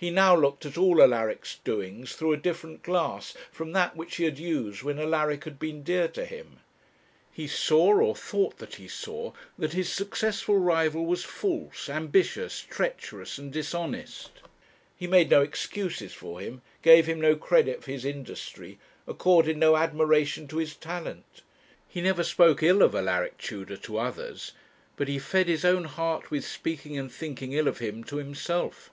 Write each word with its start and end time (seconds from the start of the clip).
He 0.00 0.10
now 0.10 0.36
looked 0.36 0.64
at 0.64 0.78
all 0.78 1.02
Alaric's 1.02 1.58
doings 1.64 2.12
through 2.12 2.32
a 2.32 2.36
different 2.36 2.84
glass 2.84 3.34
from 3.50 3.72
that 3.72 3.96
which 3.96 4.14
he 4.14 4.22
had 4.26 4.38
used 4.38 4.84
when 4.84 4.96
Alaric 5.00 5.42
had 5.42 5.58
been 5.58 5.82
dear 5.82 6.06
to 6.06 6.24
him. 6.24 6.60
He 7.32 7.48
saw, 7.48 7.98
or 7.98 8.14
thought 8.14 8.58
that 8.58 8.76
he 8.76 8.86
saw, 8.86 9.32
that 9.58 9.72
his 9.72 9.92
successful 9.92 10.56
rival 10.56 11.04
was 11.04 11.24
false, 11.24 11.88
ambitious, 11.88 12.60
treacherous, 12.60 13.38
and 13.38 13.52
dishonest; 13.52 14.30
he 14.96 15.08
made 15.08 15.30
no 15.30 15.42
excuses 15.42 16.12
for 16.14 16.38
him, 16.38 16.62
gave 16.82 17.06
him 17.06 17.20
no 17.20 17.34
credit 17.34 17.82
for 17.82 17.90
his 17.90 18.04
industry, 18.04 18.78
accorded 19.04 19.56
no 19.56 19.74
admiration 19.74 20.46
to 20.46 20.58
his 20.58 20.76
talent. 20.76 21.42
He 21.88 22.00
never 22.00 22.22
spoke 22.22 22.62
ill 22.62 22.82
of 22.82 22.94
Alaric 22.94 23.36
Tudor, 23.38 23.78
to 23.78 23.98
others; 23.98 24.52
but 24.94 25.08
he 25.08 25.18
fed 25.18 25.48
his 25.48 25.64
own 25.64 25.86
heart 25.86 26.30
with 26.30 26.44
speaking 26.46 26.96
and 26.96 27.10
thinking 27.10 27.50
ill 27.52 27.66
of 27.66 27.78
him 27.78 28.04
to 28.04 28.18
himself. 28.18 28.92